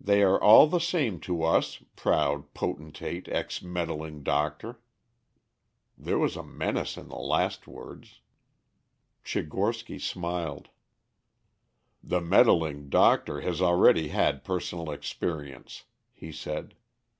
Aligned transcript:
They 0.00 0.22
are 0.22 0.40
all 0.40 0.68
the 0.68 0.78
same 0.78 1.18
to 1.22 1.42
us, 1.42 1.82
proud 1.96 2.54
potentate, 2.54 3.26
ex 3.26 3.62
meddling 3.62 4.22
doctor." 4.22 4.80
There 5.98 6.20
was 6.20 6.36
a 6.36 6.44
menace 6.44 6.96
in 6.96 7.08
the 7.08 7.16
last 7.18 7.66
words. 7.66 8.20
Tchigorsky 9.24 10.00
smiled: 10.00 10.68
"The 12.00 12.20
meddling 12.20 12.88
doctor 12.90 13.40
has 13.40 13.60
already 13.60 14.06
had 14.10 14.44
personal 14.44 14.88
experience," 14.92 15.82
he 16.12 16.30
said. 16.30 16.76